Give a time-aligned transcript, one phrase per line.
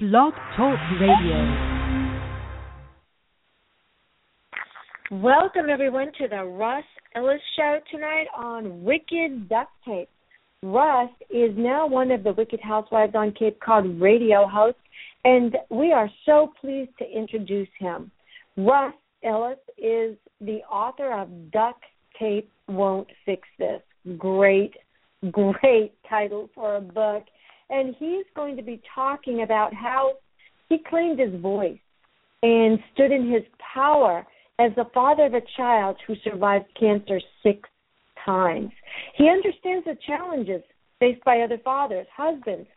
[0.00, 1.36] Blog Talk Radio.
[5.10, 6.84] Welcome, everyone, to the Russ
[7.14, 10.08] Illes Show tonight on Wicked Duct Tape.
[10.62, 14.80] Russ is now one of the Wicked Housewives on Cape Cod radio hosts,
[15.24, 18.10] and we are so pleased to introduce him.
[18.56, 21.84] Russ Illes is the author of Duct
[22.18, 23.82] Tape Won't Fix This.
[24.16, 24.72] Great,
[25.30, 27.24] great title for a book.
[27.70, 30.14] And he's going to be talking about how
[30.68, 31.78] he claimed his voice
[32.42, 33.42] and stood in his
[33.74, 34.26] power
[34.58, 37.68] as the father of a child who survived cancer six
[38.24, 38.70] times.
[39.16, 40.62] He understands the challenges
[40.98, 42.68] faced by other fathers, husbands,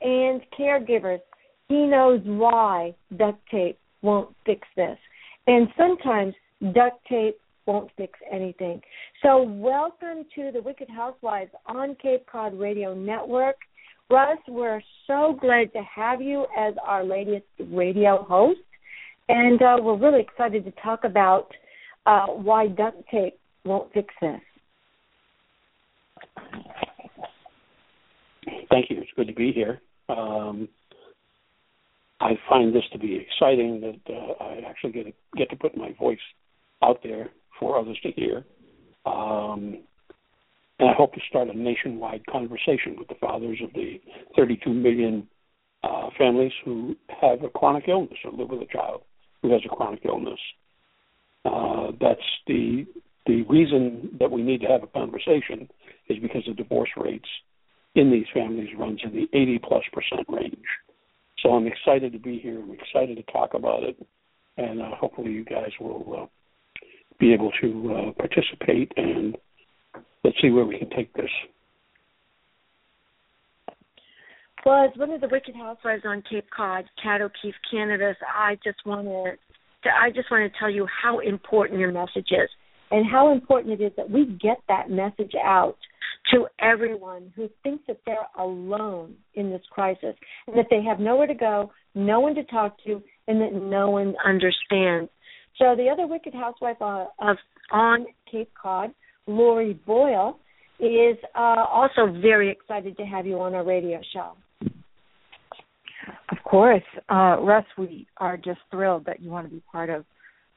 [0.00, 1.20] and caregivers.
[1.68, 4.98] He knows why duct tape won't fix this.
[5.46, 6.34] And sometimes
[6.72, 8.80] duct tape won't fix anything.
[9.22, 13.56] So, welcome to the Wicked Housewives on Cape Cod Radio Network.
[14.10, 18.60] Russ, we're so glad to have you as our latest radio host.
[19.28, 21.48] And uh, we're really excited to talk about
[22.06, 24.40] uh, why duct tape won't fix this.
[28.70, 28.98] Thank you.
[29.00, 29.80] It's good to be here.
[30.08, 30.68] Um,
[32.20, 35.76] I find this to be exciting that uh, I actually get to, get to put
[35.76, 36.18] my voice
[36.82, 38.44] out there for others to hear.
[39.06, 39.78] Um,
[40.82, 44.00] and I hope to start a nationwide conversation with the fathers of the
[44.34, 45.28] 32 million
[45.84, 49.02] uh, families who have a chronic illness or live with a child
[49.42, 50.40] who has a chronic illness.
[51.44, 52.84] Uh, that's the
[53.26, 55.68] the reason that we need to have a conversation
[56.08, 57.28] is because the divorce rates
[57.94, 60.66] in these families runs in the 80 plus percent range.
[61.44, 62.60] So I'm excited to be here.
[62.60, 64.04] I'm excited to talk about it,
[64.56, 66.26] and uh, hopefully you guys will uh,
[67.20, 69.36] be able to uh, participate and
[70.24, 71.30] let's see where we can take this.
[74.64, 78.78] Well, as one of the Wicked Housewives on Cape Cod, Cat O'Keefe, Canada, I just
[78.86, 82.48] want to, I just want to tell you how important your message is,
[82.92, 85.78] and how important it is that we get that message out
[86.32, 90.14] to everyone who thinks that they're alone in this crisis,
[90.46, 93.90] and that they have nowhere to go, no one to talk to, and that no
[93.90, 95.10] one understands.
[95.58, 97.36] So the other Wicked Housewife uh, of
[97.72, 98.92] on Cape Cod,
[99.26, 100.38] Lori Boyle,
[100.78, 104.32] is uh, also very excited to have you on our radio show.
[106.30, 106.82] Of course.
[107.08, 110.04] Uh, Russ, we are just thrilled that you want to be part of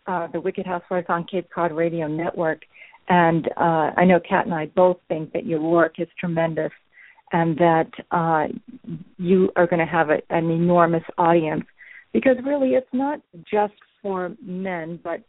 [0.08, 2.62] uh, the Wicked Housewives on Cape Cod Radio Network.
[3.08, 6.72] And uh, I know Kat and I both think that your work is tremendous
[7.31, 8.46] and that uh,
[9.18, 11.66] you are going to have a, an enormous audience
[12.14, 13.20] because really it's not
[13.52, 15.22] just for men, but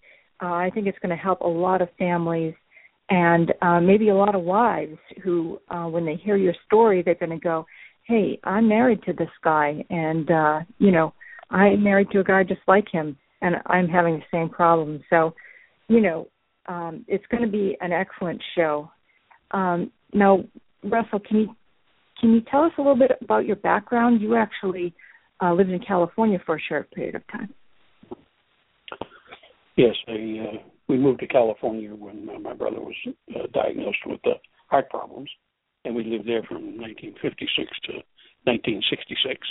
[0.43, 2.55] uh, I think it's going to help a lot of families
[3.09, 7.15] and uh, maybe a lot of wives who, uh, when they hear your story, they're
[7.15, 7.67] going to go,
[8.05, 11.13] hey, I'm married to this guy, and uh, you know,
[11.51, 15.03] I'm married to a guy just like him, and I'm having the same problem.
[15.11, 15.35] So,
[15.89, 16.29] you know,
[16.67, 18.91] um, it's going to be an excellent show.
[19.53, 20.45] Um, now,
[20.83, 21.57] Russell, can you
[22.21, 24.21] can you tell us a little bit about your background?
[24.21, 24.95] You actually
[25.43, 27.53] uh, lived in California for a short period of time.
[29.77, 30.59] Yes, I, uh,
[30.89, 32.95] we moved to California when uh, my brother was
[33.35, 34.35] uh, diagnosed with uh,
[34.69, 35.31] heart problems,
[35.85, 37.93] and we lived there from 1956 to
[38.45, 39.47] 1966.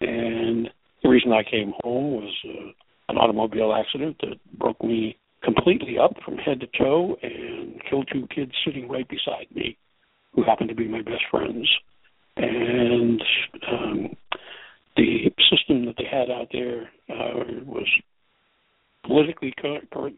[0.00, 0.70] And
[1.02, 2.72] the reason I came home was uh,
[3.08, 8.26] an automobile accident that broke me completely up from head to toe and killed two
[8.34, 9.76] kids sitting right beside me,
[10.34, 11.68] who happened to be my best friends.
[12.36, 13.22] And
[13.70, 14.16] um,
[14.96, 17.88] the system that they had out there uh, was
[19.04, 19.54] politically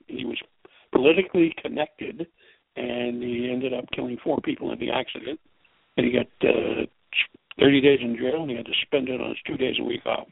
[0.09, 0.39] he was
[0.93, 2.27] politically connected
[2.77, 5.39] and he ended up killing four people in the accident.
[5.97, 6.87] And he got uh,
[7.61, 9.85] 30 days in jail, and he had to spend it on his two days a
[9.85, 10.29] week off,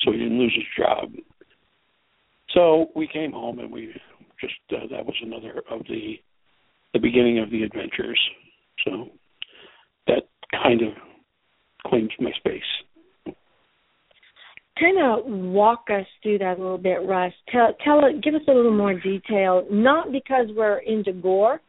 [0.00, 1.12] so he didn't lose his job.
[2.54, 3.94] So we came home, and we
[4.40, 6.16] just uh, that was another of the
[6.92, 8.18] the beginning of the adventures.
[8.84, 9.10] So
[10.08, 10.94] that kind of
[11.86, 12.62] claims my space.
[14.80, 17.32] Kind of walk us through that a little bit, Russ.
[17.52, 19.66] Tell, tell, give us a little more detail.
[19.70, 21.60] Not because we're into gore,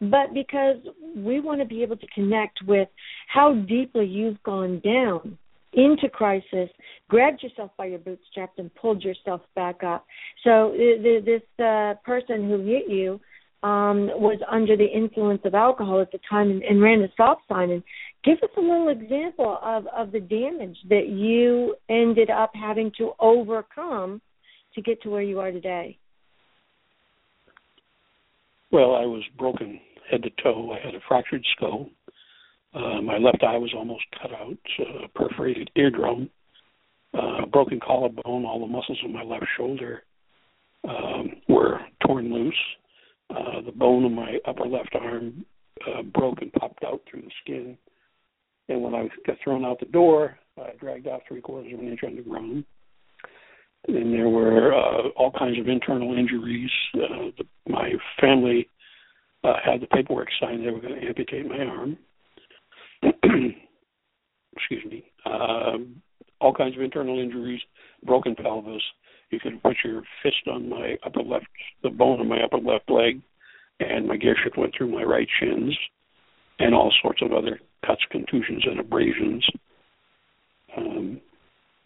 [0.00, 0.76] but because
[1.16, 2.88] we want to be able to connect with
[3.26, 5.38] how deeply you've gone down
[5.72, 6.68] into crisis,
[7.08, 10.06] grabbed yourself by your bootstraps, and pulled yourself back up.
[10.44, 13.20] So this uh, person who hit you
[13.62, 17.38] um, was under the influence of alcohol at the time and, and ran a stop
[17.48, 17.70] sign.
[17.70, 17.82] And
[18.24, 23.12] give us a little example of of the damage that you ended up having to
[23.20, 24.20] overcome
[24.74, 25.98] to get to where you are today.
[28.70, 29.80] Well, I was broken
[30.10, 30.72] head to toe.
[30.72, 31.90] I had a fractured skull.
[32.74, 36.30] Uh, my left eye was almost cut out, uh, perforated eardrum.
[37.14, 38.44] uh, broken collarbone.
[38.44, 40.02] All the muscles of my left shoulder
[40.88, 42.54] um, were torn loose.
[43.30, 45.44] Uh, the bone of my upper left arm
[45.86, 47.76] uh, broke and popped out through the skin.
[48.68, 51.88] And when I got thrown out the door, I dragged out three quarters of an
[51.88, 52.64] inch underground.
[53.86, 56.70] And there were uh, all kinds of internal injuries.
[56.94, 58.68] Uh, the, my family
[59.44, 61.96] uh, had the paperwork signed they were going to amputate my arm.
[64.56, 65.04] Excuse me.
[65.24, 66.02] Um,
[66.40, 67.60] all kinds of internal injuries,
[68.04, 68.82] broken pelvis.
[69.30, 71.46] You could put your fist on my upper left,
[71.82, 73.20] the bone of my upper left leg,
[73.80, 75.76] and my gear shift went through my right shins,
[76.58, 79.46] and all sorts of other cuts, contusions, and abrasions.
[80.76, 81.20] Um,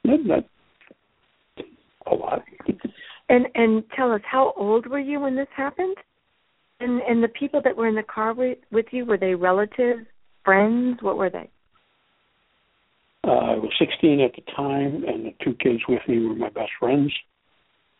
[0.04, 1.64] that, that
[2.10, 2.42] a lot.
[3.28, 5.96] And and tell us, how old were you when this happened?
[6.80, 10.06] And and the people that were in the car with, with you were they relatives,
[10.44, 10.98] friends?
[11.00, 11.48] What were they?
[13.24, 16.50] Uh, I was 16 at the time, and the two kids with me were my
[16.50, 17.12] best friends.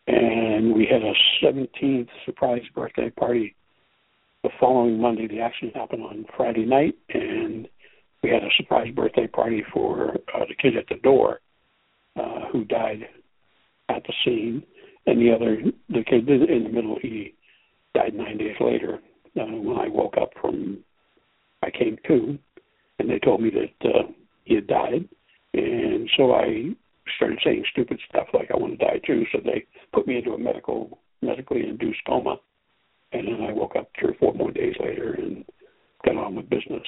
[0.05, 3.55] And we had a 17th surprise birthday party
[4.43, 5.27] the following Monday.
[5.27, 7.69] The accident happened on Friday night, and
[8.23, 11.41] we had a surprise birthday party for uh, the kid at the door
[12.19, 13.07] uh, who died
[13.89, 14.63] at the scene.
[15.05, 15.57] And the other,
[15.89, 17.35] the kid in the middle, he
[17.93, 18.99] died nine days later.
[19.39, 20.79] Uh, when I woke up from,
[21.61, 22.37] I came to,
[22.99, 24.03] and they told me that uh,
[24.45, 25.07] he had died,
[25.53, 26.69] and so I
[27.17, 29.25] started saying stupid stuff like I want to die too.
[29.31, 32.37] So they put me into a medical, medically induced coma,
[33.11, 35.43] and then I woke up three or four more days later and
[36.05, 36.83] got on with business.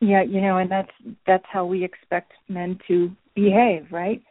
[0.00, 0.90] Yeah, you know, and that's
[1.26, 4.22] that's how we expect men to behave, right?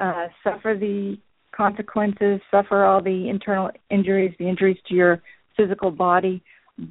[0.00, 1.16] Uh, suffer the
[1.56, 5.22] consequences, suffer all the internal injuries, the injuries to your
[5.56, 6.42] physical body,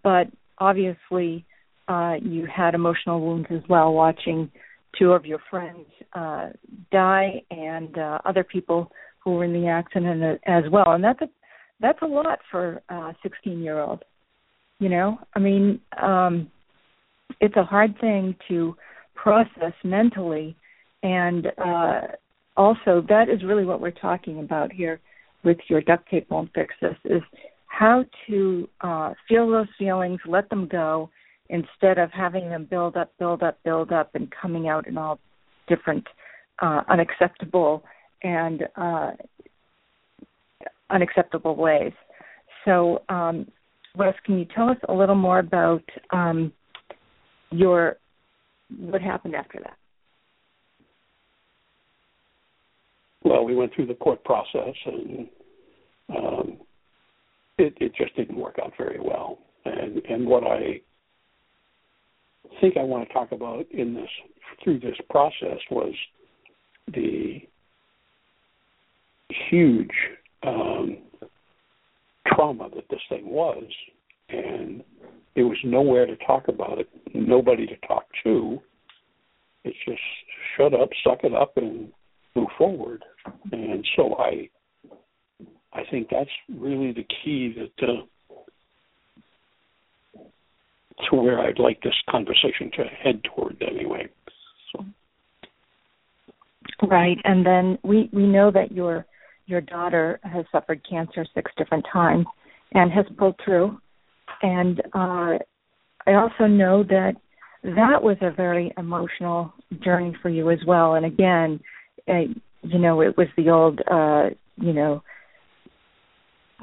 [0.04, 0.28] but
[0.58, 1.46] obviously
[1.88, 4.52] uh, you had emotional wounds as well, watching
[4.98, 6.50] two of your friends uh,
[6.92, 8.92] die and uh, other people
[9.24, 10.92] who were in the accident as well.
[10.92, 11.30] And that's a
[11.80, 14.04] that's a lot for a 16 year old.
[14.80, 16.52] You know, I mean, um,
[17.40, 18.76] it's a hard thing to
[19.16, 20.56] process mentally,
[21.04, 22.02] and uh,
[22.56, 25.00] also that is really what we're talking about here
[25.44, 27.22] with your duct tape won't fix this is
[27.68, 31.10] how to uh, feel those feelings, let them go,
[31.50, 35.20] instead of having them build up, build up, build up, and coming out in all
[35.68, 36.06] different
[36.60, 37.84] uh, unacceptable
[38.24, 39.12] and uh,
[40.90, 41.94] unacceptable ways.
[42.66, 43.48] So, um,
[43.96, 46.52] Wes, can you tell us a little more about um,
[47.52, 47.98] your
[48.90, 49.78] what happened after that?
[53.24, 55.28] Well, we went through the court process, and
[56.16, 56.58] um,
[57.58, 59.40] it, it just didn't work out very well.
[59.66, 60.82] And and what I
[62.62, 64.10] think I want to talk about in this
[64.64, 65.94] through this process was
[66.94, 67.42] the
[69.50, 69.92] huge
[70.44, 70.98] um,
[72.28, 73.66] trauma that this thing was,
[74.30, 74.84] and
[75.38, 78.58] it was nowhere to talk about it, nobody to talk to.
[79.64, 80.02] It's just
[80.58, 81.90] shut up, suck it up, and
[82.36, 83.06] move forward.
[83.52, 84.50] And so I,
[85.74, 88.02] I think that's really the key that uh,
[91.08, 94.08] to where I'd like this conversation to head toward anyway.
[94.72, 94.84] So.
[96.88, 99.06] Right, and then we we know that your
[99.46, 102.26] your daughter has suffered cancer six different times
[102.74, 103.80] and has pulled through,
[104.42, 105.38] and uh,
[106.06, 107.14] I also know that
[107.64, 109.54] that was a very emotional
[109.84, 110.96] journey for you as well.
[110.96, 111.60] And again,
[112.08, 115.04] uh, you know, it was the old, uh, you know,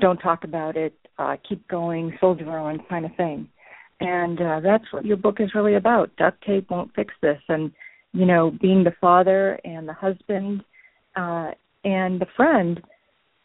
[0.01, 3.49] don't talk about it, uh, keep going, soldier on kind of thing
[4.01, 6.15] and uh, that's what your book is really about.
[6.17, 7.73] Duct tape won't fix this, and
[8.13, 10.63] you know, being the father and the husband
[11.17, 11.51] uh,
[11.85, 12.81] and the friend.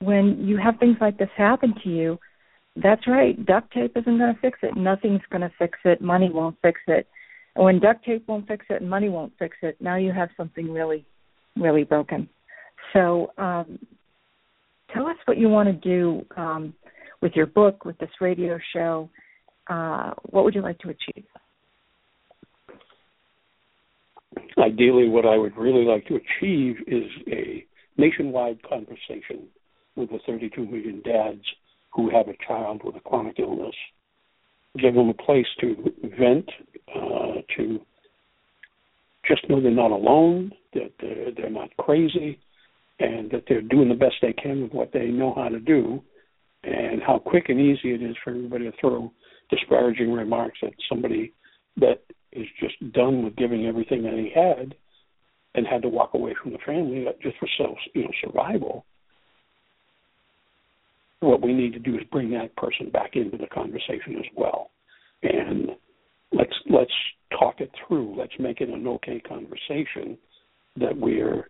[0.01, 2.19] When you have things like this happen to you,
[2.76, 3.44] that's right.
[3.46, 4.76] Duct tape isn't going to fix it.
[4.78, 6.02] Nothing's going to fix it.
[6.02, 7.08] Money won't fix it.
[7.56, 10.30] And when duct tape won't fix it and money won't fix it, now you have
[10.38, 11.06] something really,
[11.56, 12.30] really broken.
[12.94, 13.80] So, um,
[14.94, 16.74] tell us what you want to do um,
[17.22, 19.10] with your book, with this radio show,
[19.70, 21.26] uh, what would you like to achieve?
[24.58, 27.66] Ideally, what I would really like to achieve is a
[27.98, 29.48] nationwide conversation
[29.96, 31.44] with the 32 million dads
[31.91, 33.75] who have a child with a chronic illness.
[34.77, 36.50] Give them a place to vent,
[36.96, 37.79] uh, to
[39.27, 42.39] just know they're not alone, that they're, they're not crazy,
[43.00, 46.01] and that they're doing the best they can with what they know how to do,
[46.63, 49.12] and how quick and easy it is for everybody to throw
[49.50, 51.34] disparaging remarks at somebody
[51.77, 52.01] that
[52.34, 54.75] is just done with giving everything that he had
[55.55, 58.86] and had to walk away from the family just for self, you know, survival.
[61.22, 64.72] What we need to do is bring that person back into the conversation as well,
[65.22, 65.72] and
[66.32, 66.92] let's let's
[67.38, 68.16] talk it through.
[68.18, 70.18] Let's make it an okay conversation
[70.78, 71.50] that we're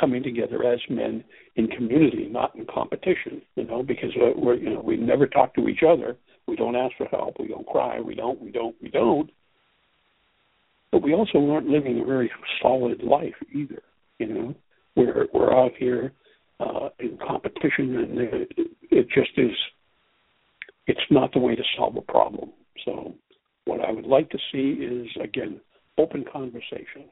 [0.00, 1.24] coming together as men
[1.56, 3.42] in community, not in competition.
[3.56, 6.16] You know, because we're you know we never talk to each other.
[6.46, 7.36] We don't ask for help.
[7.38, 8.00] We don't cry.
[8.00, 8.40] We don't.
[8.40, 8.74] We don't.
[8.82, 9.30] We don't.
[10.90, 12.30] But we also aren't living a very
[12.62, 13.82] solid life either.
[14.18, 14.54] You know,
[14.96, 16.12] we're we're out here
[16.60, 18.18] uh, in competition, and
[18.90, 19.56] it, just is.
[20.86, 22.50] It's not the way to solve a problem.
[22.84, 23.14] So,
[23.64, 25.60] what I would like to see is again
[25.98, 27.08] open conversation.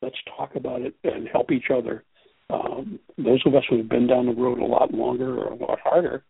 [0.00, 2.04] Let's talk about it and help each other
[2.52, 5.56] um, those of us who have been down the road a lot longer or a
[5.56, 6.24] lot harder,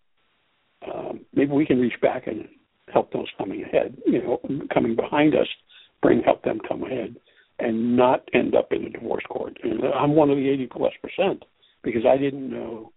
[0.92, 2.48] um, maybe we can reach back and
[2.92, 4.40] help those coming ahead, you know,
[4.72, 5.46] coming behind us,
[6.00, 7.16] bring help them come ahead,
[7.58, 9.58] and not end up in a divorce court.
[9.62, 11.44] And I'm one of the 80 plus percent
[11.82, 12.92] because I didn't know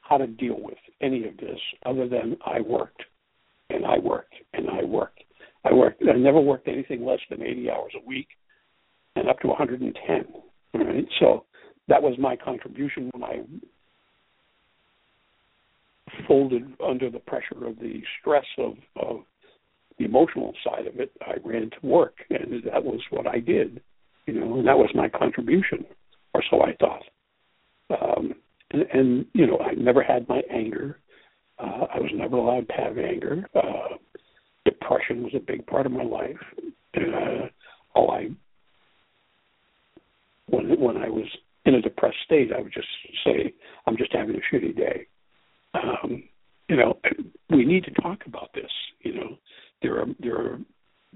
[0.00, 3.02] how to deal with any of this other than I worked
[3.70, 5.22] and I worked and I worked.
[5.64, 6.02] I worked.
[6.08, 8.28] I never worked anything less than 80 hours a week,
[9.16, 10.26] and up to 110.
[10.74, 11.06] Right.
[11.18, 11.44] So
[11.88, 13.42] that was my contribution when I
[16.28, 19.20] folded under the pressure of the stress of, of
[19.98, 21.10] the emotional side of it.
[21.22, 23.80] I ran to work, and that was what I did,
[24.26, 25.84] you know, and that was my contribution,
[26.34, 27.02] or so I thought.
[27.90, 28.34] Um,
[28.72, 30.98] and, and you know, I never had my anger.
[31.58, 33.48] Uh, I was never allowed to have anger.
[33.54, 33.96] Uh,
[34.64, 36.36] depression was a big part of my life.
[36.96, 37.48] Uh,
[37.94, 38.28] all I
[40.48, 41.26] when when I was
[41.64, 42.86] in a depressed state, I would just
[43.24, 43.52] say,
[43.86, 45.06] I'm just having a shitty day.
[45.74, 46.22] Um,
[46.68, 46.98] you know,
[47.50, 48.70] we need to talk about this.
[49.00, 49.36] You know,
[49.82, 50.58] there are there are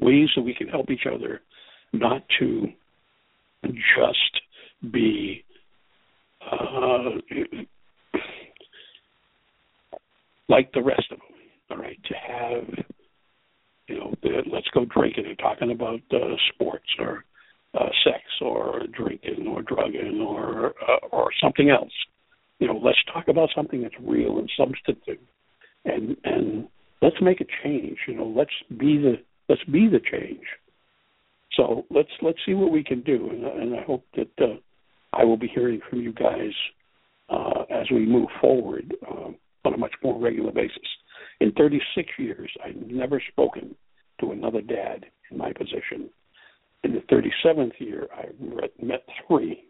[0.00, 1.40] ways that we can help each other,
[1.92, 2.68] not to
[3.62, 5.44] just be
[6.50, 7.10] uh,
[10.48, 11.26] like the rest of them.
[11.70, 12.64] All right, to have
[13.90, 17.24] you know, the, let's go drinking and talking about uh, sports or
[17.74, 21.92] uh, sex or drinking or drugging or uh, or something else.
[22.60, 25.22] You know, let's talk about something that's real and substantive,
[25.84, 26.68] and and
[27.02, 27.98] let's make a change.
[28.06, 29.14] You know, let's be the
[29.48, 30.44] let's be the change.
[31.56, 34.56] So let's let's see what we can do, and, and I hope that uh,
[35.12, 36.52] I will be hearing from you guys
[37.28, 40.78] uh, as we move forward um, on a much more regular basis.
[41.40, 43.74] In 36 years, I've never spoken
[44.20, 46.10] to another dad in my position
[46.82, 48.26] in the 37th year, I
[48.82, 49.64] met three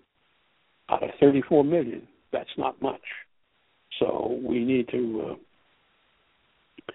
[0.88, 2.06] out of 34 million.
[2.32, 3.00] That's not much.
[4.00, 6.92] So we need to uh,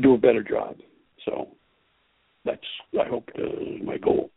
[0.00, 0.76] do a better job.
[1.24, 1.48] So
[2.44, 2.60] that's,
[2.98, 4.30] I hope, uh, my goal.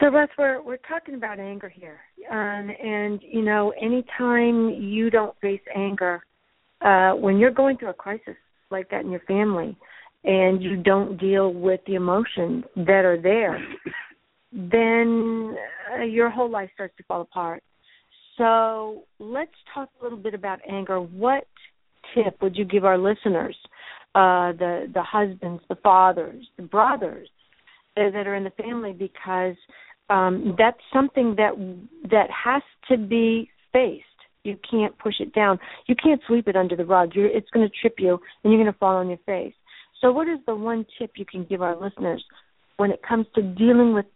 [0.00, 5.32] So Russ, we're we're talking about anger here, um, and you know, anytime you don't
[5.40, 6.24] face anger,
[6.80, 8.34] uh, when you're going through a crisis
[8.72, 9.76] like that in your family,
[10.24, 13.64] and you don't deal with the emotions that are there,
[14.50, 15.56] then
[15.96, 17.62] uh, your whole life starts to fall apart.
[18.42, 21.00] So let's talk a little bit about anger.
[21.00, 21.46] What
[22.12, 23.56] tip would you give our listeners,
[24.16, 27.28] uh, the the husbands, the fathers, the brothers
[27.94, 29.54] that are in the family, because
[30.10, 31.52] um, that's something that
[32.10, 34.02] that has to be faced.
[34.42, 35.60] You can't push it down.
[35.86, 37.12] You can't sweep it under the rug.
[37.14, 39.54] You're, it's going to trip you, and you're going to fall on your face.
[40.00, 42.24] So, what is the one tip you can give our listeners
[42.76, 44.06] when it comes to dealing with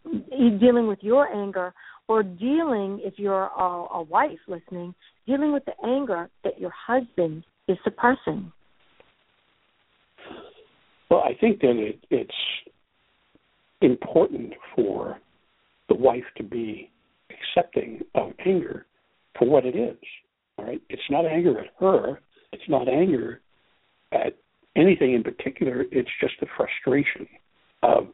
[0.59, 1.73] dealing with your anger,
[2.07, 4.93] or dealing, if you're a, a wife listening,
[5.25, 8.51] dealing with the anger that your husband is suppressing?
[11.09, 12.31] Well, I think that it, it's
[13.81, 15.19] important for
[15.89, 16.89] the wife to be
[17.29, 18.85] accepting of anger
[19.37, 19.97] for what it is.
[20.57, 22.19] All right, it's not anger at her.
[22.51, 23.41] It's not anger
[24.11, 24.35] at
[24.75, 25.85] anything in particular.
[25.91, 27.27] It's just the frustration
[27.83, 28.07] of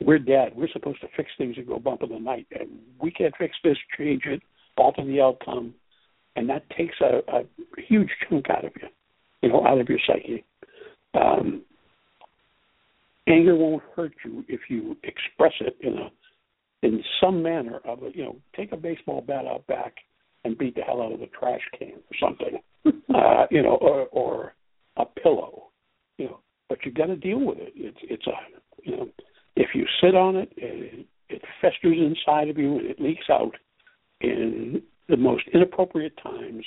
[0.00, 0.52] we're dead.
[0.54, 2.68] We're supposed to fix things and go bump in the night, and
[3.00, 4.40] we can't fix this, change it,
[4.76, 5.74] alter the outcome,
[6.36, 7.42] and that takes a, a
[7.88, 8.88] huge chunk out of you,
[9.42, 10.44] you know, out of your psyche.
[11.14, 11.62] Um,
[13.28, 16.10] anger won't hurt you if you express it in a
[16.82, 19.94] in some manner of a, you know, take a baseball bat out back
[20.44, 22.60] and beat the hell out of the trash can or something,
[23.12, 24.54] uh, you know, or, or
[24.96, 25.68] a pillow
[26.18, 27.72] you know, but you got to deal with it.
[27.74, 28.32] It's it's a
[28.82, 29.08] you know,
[29.58, 33.54] if you sit on it, it, it festers inside of you and it leaks out
[34.20, 36.64] in the most inappropriate times,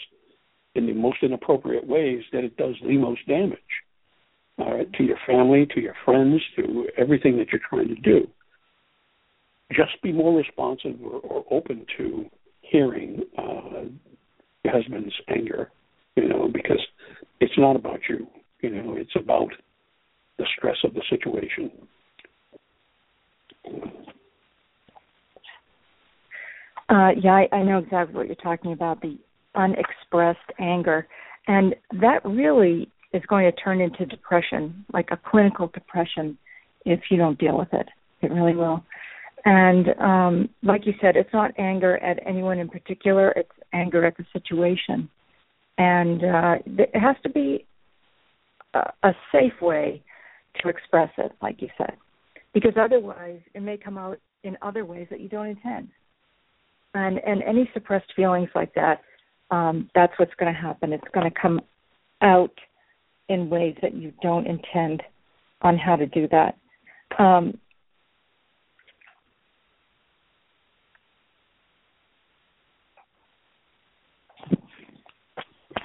[0.76, 3.60] in the most inappropriate ways that it does the most damage.
[4.58, 8.28] All right, to your family, to your friends, to everything that you're trying to do.
[9.72, 12.26] just be more responsive or, or open to
[12.60, 13.86] hearing uh,
[14.64, 15.72] your husband's anger,
[16.18, 16.82] you know, because
[17.40, 18.28] it's not about you,
[18.62, 19.50] you know, it's about
[20.38, 21.72] the stress of the situation.
[26.92, 29.18] Uh, yeah, I, I know exactly what you're talking about the
[29.56, 31.08] unexpressed anger.
[31.48, 36.38] And that really is going to turn into depression, like a clinical depression,
[36.86, 37.88] if you don't deal with it.
[38.22, 38.84] It really will.
[39.46, 44.18] And um, like you said, it's not anger at anyone in particular, it's anger at
[44.18, 45.10] the situation.
[45.78, 47.66] And uh, it has to be
[48.74, 50.04] a, a safe way
[50.62, 51.96] to express it, like you said,
[52.54, 55.88] because otherwise it may come out in other ways that you don't intend.
[56.94, 59.02] And and any suppressed feelings like that,
[59.50, 60.92] um, that's what's going to happen.
[60.92, 61.62] It's going to come
[62.22, 62.54] out
[63.30, 65.02] in ways that you don't intend
[65.62, 66.58] on how to do that.
[67.18, 67.58] Um,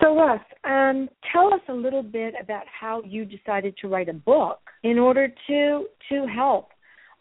[0.00, 4.12] So, Russ, um, tell us a little bit about how you decided to write a
[4.12, 6.68] book in order to to help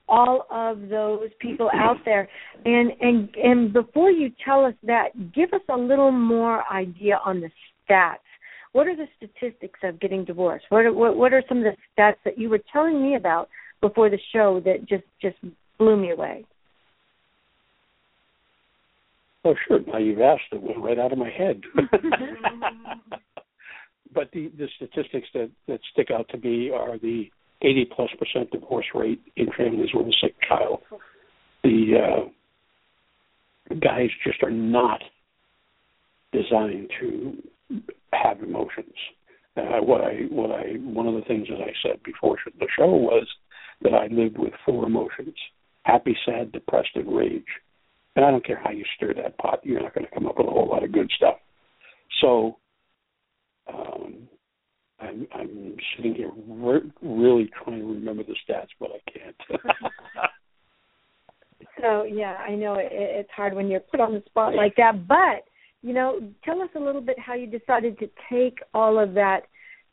[0.07, 2.27] all of those people out there.
[2.65, 7.41] And and and before you tell us that, give us a little more idea on
[7.41, 7.49] the
[7.89, 8.17] stats.
[8.73, 10.65] What are the statistics of getting divorced?
[10.67, 13.47] What are, what, what are some of the stats that you were telling me about
[13.79, 15.37] before the show that just just
[15.77, 16.45] blew me away?
[19.45, 19.79] Oh, sure.
[19.85, 21.61] Now you've asked, it went right out of my head.
[24.15, 27.29] but the, the statistics that, that stick out to me are the
[27.65, 30.79] 80 plus percent divorce rate in families with a sick child.
[31.63, 32.29] The
[33.71, 35.01] uh, guys just are not
[36.31, 37.37] designed to
[38.13, 38.93] have emotions.
[39.57, 42.87] Uh, what I, what I, one of the things that I said before the show
[42.87, 43.27] was
[43.81, 45.35] that I lived with four emotions:
[45.83, 47.45] happy, sad, depressed, and rage
[48.15, 50.37] and I don't care how you stir that pot, you're not going to come up
[50.37, 51.35] with a whole lot of good stuff.
[52.21, 52.57] So
[53.71, 54.29] um,
[54.99, 59.35] I'm, I'm sitting here re- really trying to remember the stats, but I can't.
[61.81, 65.07] so yeah, I know it, it's hard when you're put on the spot like that.
[65.07, 65.43] But
[65.81, 69.41] you know, tell us a little bit how you decided to take all of that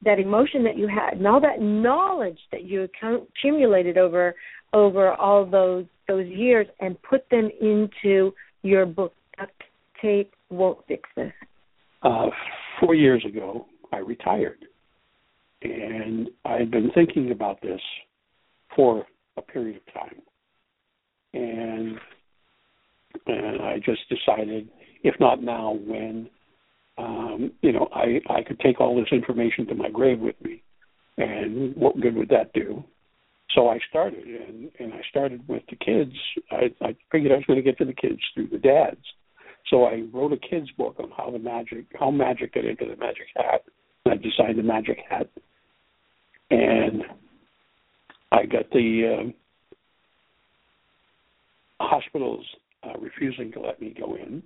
[0.05, 4.35] that emotion that you had and all that knowledge that you accumulated over
[4.73, 9.13] over all those those years and put them into your book.
[9.39, 9.53] Duct
[10.01, 11.33] tape won't fix this.
[12.03, 12.27] Uh,
[12.81, 14.65] four years ago, I retired,
[15.65, 17.81] and I had been thinking about this
[18.75, 20.23] for a period of time,
[21.35, 21.99] and
[23.27, 24.69] and I just decided,
[25.03, 26.29] if not now, when.
[26.99, 30.63] Um, you know, I I could take all this information to my grave with me,
[31.17, 32.85] and what good would that do?
[33.55, 36.13] so I started, and and I started with the kids.
[36.51, 39.05] I, I figured I was to get to the kids through the dads.
[39.69, 42.97] So I wrote a kids book on how the magic, how magic got into the
[42.97, 43.63] magic hat.
[44.07, 45.29] I designed the magic hat,
[46.53, 47.03] and
[48.31, 49.33] I got the
[51.81, 52.45] uh, hospitals
[52.83, 54.43] uh, refusing to let me go in,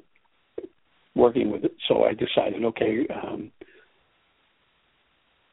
[1.14, 1.74] working with it.
[1.88, 3.50] So I decided, okay, um,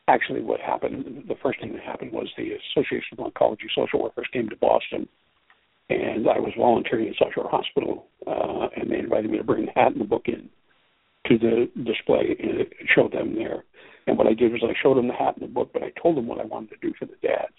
[0.07, 4.27] actually what happened the first thing that happened was the association of oncology social workers
[4.33, 5.07] came to boston
[5.89, 9.65] and i was volunteering at south shore hospital uh, and they invited me to bring
[9.65, 10.49] the hat and the book in
[11.25, 13.63] to the display and show them there
[14.07, 15.91] and what i did was i showed them the hat and the book but i
[16.01, 17.53] told them what i wanted to do for the dads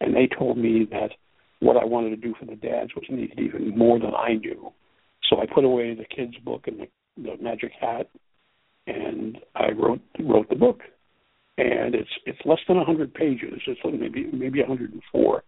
[0.00, 1.10] and they told me that
[1.60, 4.72] what i wanted to do for the dads was needed even more than i knew
[5.28, 6.88] so i put away the kids book and the,
[7.22, 8.08] the magic hat
[8.86, 10.80] and i wrote wrote the book
[11.58, 13.60] and it's it's less than 100 pages.
[13.66, 15.42] It's maybe maybe 104.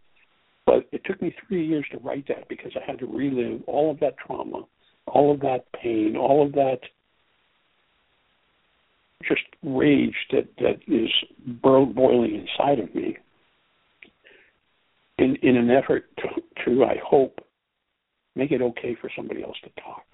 [0.67, 3.91] But it took me three years to write that because I had to relive all
[3.91, 4.65] of that trauma,
[5.07, 6.81] all of that pain, all of that
[9.27, 11.11] just rage that that is
[11.63, 13.17] boiling inside of me.
[15.19, 16.29] In in an effort to,
[16.65, 17.39] to I hope
[18.35, 20.05] make it okay for somebody else to talk,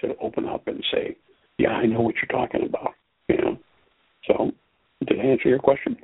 [0.00, 1.16] to open up and say,
[1.58, 2.94] "Yeah, I know what you're talking about."
[3.28, 3.58] You know,
[4.26, 4.52] so
[5.06, 5.96] did I answer your question?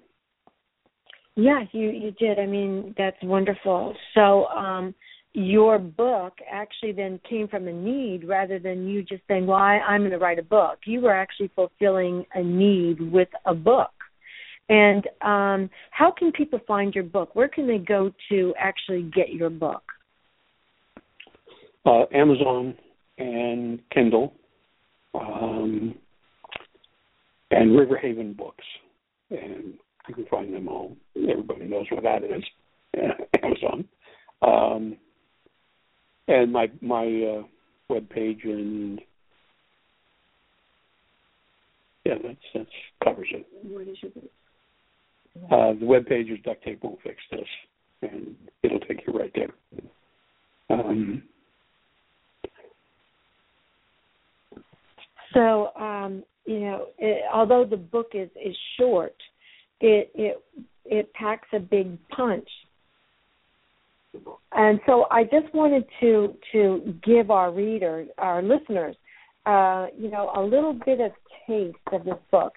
[1.37, 2.39] Yeah, you you did.
[2.39, 3.95] I mean, that's wonderful.
[4.15, 4.95] So, um,
[5.33, 9.79] your book actually then came from a need rather than you just saying, "Well, I,
[9.79, 13.91] I'm going to write a book." You were actually fulfilling a need with a book.
[14.69, 17.35] And um, how can people find your book?
[17.35, 19.83] Where can they go to actually get your book?
[21.85, 22.75] Uh, Amazon
[23.19, 24.33] and Kindle,
[25.15, 25.95] um,
[27.51, 28.65] and Riverhaven Books
[29.31, 29.75] and
[30.09, 30.97] you can find them all.
[31.17, 32.43] Everybody knows where that is,
[33.43, 33.89] Amazon.
[34.43, 34.97] Um,
[36.31, 37.43] and my my uh,
[37.89, 39.01] web page and
[42.05, 42.71] yeah, that's that's
[43.05, 43.47] covers it.
[43.63, 44.13] What is your
[45.51, 47.49] Uh, the web page is duct tape won't fix this,
[48.03, 49.51] and it'll take you right there.
[50.71, 51.23] Um,
[55.33, 59.15] So, um, you know, it, although the book is is short,
[59.81, 60.43] it it
[60.85, 62.49] it packs a big punch.
[64.53, 68.97] And so, I just wanted to to give our readers, our listeners,
[69.47, 71.13] uh, you know, a little bit of
[71.47, 72.53] taste of this book.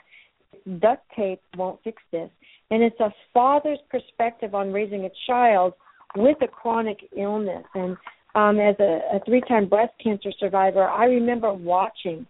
[0.79, 2.29] Duct tape won't fix this,
[2.71, 5.73] and it's a father's perspective on raising a child
[6.15, 7.65] with a chronic illness.
[7.75, 7.97] And
[8.35, 12.25] um, as a, a three-time breast cancer survivor, I remember watching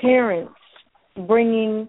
[0.00, 0.52] parents
[1.26, 1.88] bringing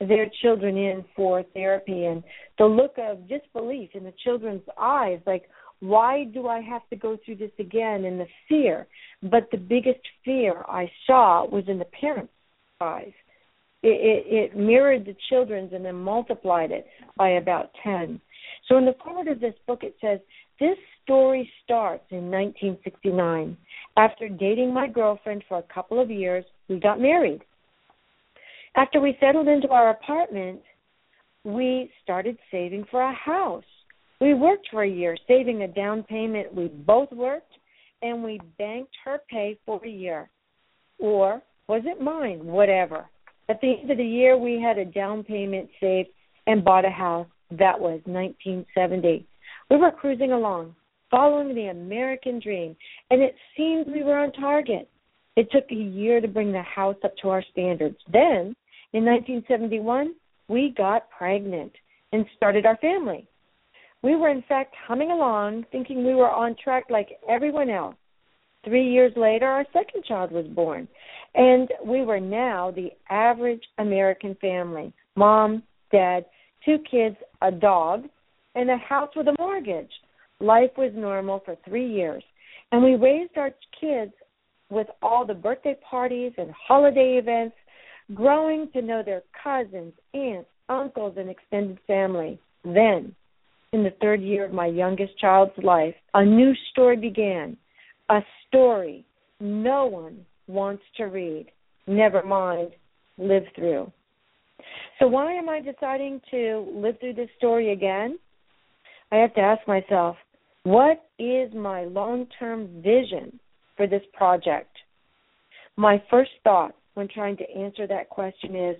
[0.00, 2.22] their children in for therapy and
[2.58, 5.44] the look of disbelief in the children's eyes like
[5.82, 8.86] why do i have to go through this again and the fear
[9.22, 12.32] but the biggest fear i saw was in the parents
[12.80, 13.12] eyes
[13.82, 18.20] it, it, it mirrored the children's and then multiplied it by about 10
[18.68, 20.20] so in the forward of this book it says
[20.60, 23.56] this story starts in 1969
[23.96, 27.42] after dating my girlfriend for a couple of years we got married.
[28.74, 30.60] After we settled into our apartment,
[31.44, 33.64] we started saving for a house.
[34.22, 36.54] We worked for a year, saving a down payment.
[36.54, 37.54] We both worked,
[38.02, 40.30] and we banked her pay for a year.
[41.00, 42.46] Or was it mine?
[42.46, 43.06] Whatever.
[43.48, 46.10] At the end of the year, we had a down payment saved
[46.46, 47.26] and bought a house.
[47.50, 49.26] That was 1970.
[49.68, 50.76] We were cruising along,
[51.10, 52.76] following the American dream,
[53.10, 54.88] and it seemed we were on target.
[55.34, 57.98] It took a year to bring the house up to our standards.
[58.12, 58.54] Then,
[58.92, 60.14] in 1971,
[60.46, 61.72] we got pregnant
[62.12, 63.26] and started our family.
[64.02, 67.94] We were, in fact, humming along, thinking we were on track like everyone else.
[68.64, 70.86] Three years later, our second child was born,
[71.34, 76.24] and we were now the average American family mom, dad,
[76.64, 78.04] two kids, a dog,
[78.54, 79.90] and a house with a mortgage.
[80.40, 82.22] Life was normal for three years,
[82.70, 84.12] and we raised our kids
[84.70, 87.56] with all the birthday parties and holiday events,
[88.14, 92.38] growing to know their cousins, aunts, uncles, and extended family.
[92.64, 93.14] Then,
[93.72, 97.56] in the third year of my youngest child's life, a new story began.
[98.10, 99.04] A story
[99.40, 101.46] no one wants to read,
[101.86, 102.72] never mind
[103.18, 103.90] live through.
[104.98, 108.18] So, why am I deciding to live through this story again?
[109.10, 110.16] I have to ask myself,
[110.64, 113.38] what is my long term vision
[113.76, 114.70] for this project?
[115.76, 118.76] My first thought when trying to answer that question is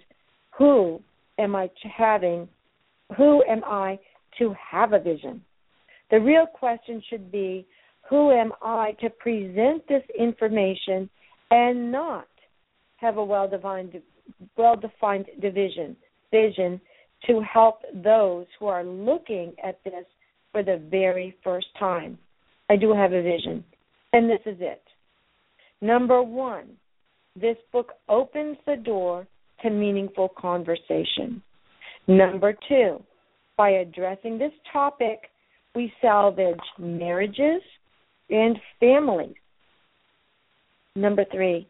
[0.56, 1.00] who
[1.38, 2.48] am I having
[3.16, 3.98] who am I
[4.38, 5.42] to have a vision?
[6.10, 7.66] The real question should be
[8.08, 11.08] who am I to present this information
[11.50, 12.26] and not
[12.96, 14.00] have a well defined
[14.56, 15.96] well defined division
[16.30, 16.80] vision
[17.26, 20.04] to help those who are looking at this
[20.50, 22.18] for the very first time.
[22.68, 23.64] I do have a vision,
[24.12, 24.82] and this is it.
[25.80, 26.70] Number one,
[27.40, 29.26] this book opens the door
[29.62, 31.42] to meaningful conversation.
[32.06, 33.02] Number two,
[33.56, 35.30] by addressing this topic,
[35.74, 37.62] we salvage marriages
[38.30, 39.34] and families.
[40.94, 41.66] Number three,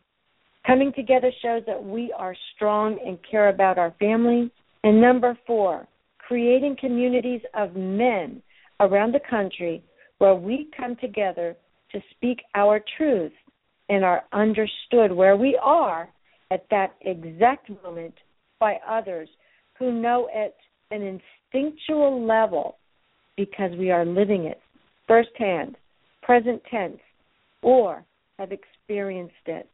[0.66, 4.50] coming together shows that we are strong and care about our families.
[4.84, 5.86] And number four,
[6.18, 8.42] creating communities of men
[8.80, 9.82] around the country
[10.18, 11.56] where we come together
[11.92, 13.32] to speak our truth
[13.88, 16.08] and are understood where we are
[16.50, 18.14] at that exact moment
[18.58, 19.28] by others
[19.78, 20.54] who know at
[20.92, 21.20] an
[21.52, 22.76] instinctual level
[23.36, 24.60] because we are living it
[25.08, 25.76] firsthand,
[26.22, 27.00] present tense,
[27.62, 28.04] or
[28.38, 29.68] have experienced it.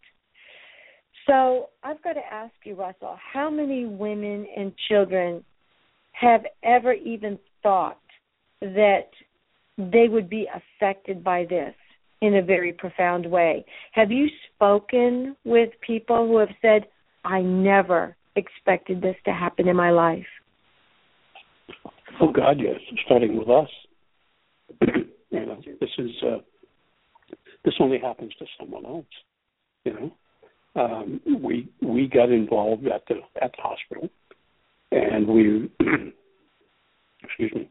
[1.26, 5.44] So I've got to ask you, Russell, how many women and children
[6.12, 8.00] have ever even thought
[8.60, 9.10] that
[9.76, 11.74] they would be affected by this
[12.20, 13.64] in a very profound way.
[13.92, 16.86] Have you spoken with people who have said,
[17.24, 20.26] I never expected this to happen in my life?
[22.20, 22.80] Oh God, yes.
[23.04, 23.68] Starting with us.
[25.30, 26.38] you know, this is uh,
[27.64, 29.06] this only happens to someone else.
[29.84, 34.08] You know, um, we we got involved at the at the hospital,
[34.92, 35.70] and we
[37.22, 37.70] excuse me,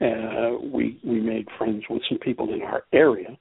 [0.00, 3.36] uh, we we made friends with some people in our area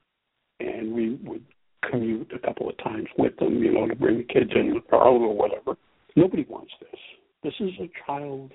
[0.59, 1.43] and we would
[1.89, 4.81] commute a couple of times with them, you know, to bring the kids in the
[4.89, 5.77] car or whatever.
[6.15, 6.99] Nobody wants this.
[7.43, 8.51] This is a child.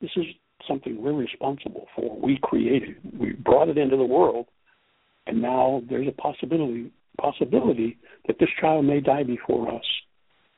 [0.00, 0.26] This is
[0.68, 2.18] something we're responsible for.
[2.20, 2.96] We created.
[3.18, 4.46] We brought it into the world,
[5.26, 9.84] and now there's a possibility possibility that this child may die before us.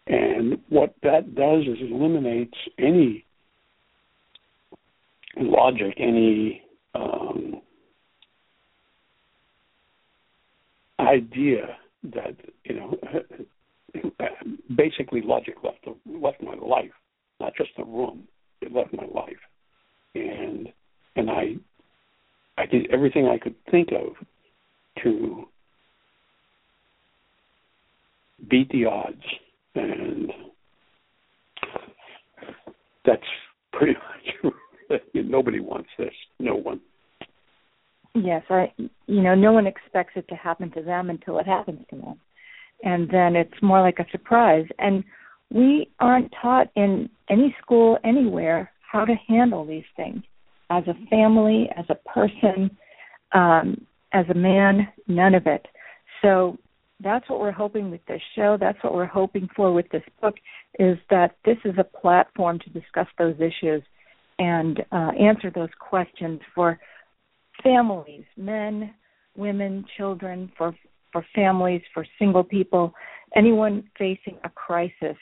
[0.06, 3.24] And what that does is it eliminates any
[5.36, 6.62] logic, any
[6.94, 7.60] um,
[11.00, 11.76] idea
[12.12, 12.98] that you know,
[14.76, 16.92] basically logic left left my life,
[17.40, 18.28] not just the room.
[18.60, 19.40] It left my life,
[20.14, 20.68] and
[21.16, 21.54] and I
[22.56, 24.14] I did everything I could think of
[25.02, 25.44] to
[28.48, 29.22] beat the odds,
[29.74, 30.30] and
[33.04, 33.22] that's
[33.72, 34.52] pretty much
[35.14, 36.12] nobody wants this.
[36.38, 36.80] No one.
[38.14, 41.80] Yes, I you know, no one expects it to happen to them until it happens
[41.90, 42.20] to them.
[42.82, 44.66] And then it's more like a surprise.
[44.78, 45.04] And
[45.50, 50.22] we aren't taught in any school anywhere how to handle these things
[50.70, 52.70] as a family, as a person,
[53.32, 55.66] um, as a man, none of it.
[56.22, 56.56] So
[57.00, 58.56] that's what we're hoping with this show.
[58.58, 60.36] That's what we're hoping for with this book
[60.78, 63.82] is that this is a platform to discuss those issues
[64.38, 66.78] and uh, answer those questions for
[67.64, 68.94] families, men,
[69.36, 70.74] women, children, for
[71.12, 72.92] for families, for single people,
[73.36, 75.16] anyone facing a crisis.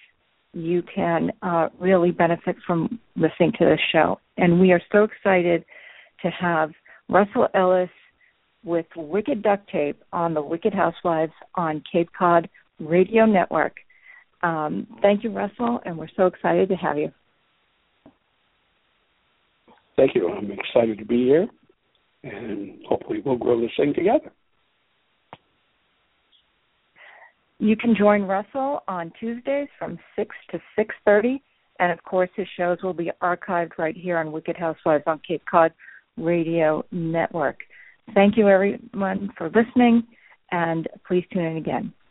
[0.53, 5.65] You can uh, really benefit from listening to this show, and we are so excited
[6.23, 6.73] to have
[7.09, 7.89] Russell Illes
[8.65, 13.77] with Wicked Duct Tape on the Wicked Housewives on Cape Cod Radio Network.
[14.43, 17.13] Um, thank you, Russell, and we're so excited to have you.
[19.97, 20.29] Thank you.
[20.31, 21.49] I'm excited to be here
[22.25, 24.33] and hopefully we'll grow this thing together.
[27.63, 31.41] You can join Russell on Tuesdays from 6 to 6:30
[31.79, 35.45] and of course his shows will be archived right here on Wicked Housewives on Cape
[35.49, 35.73] Cod
[36.17, 37.61] Radio Network.
[38.15, 40.03] Thank you everyone for listening
[40.51, 41.93] and please tune in again.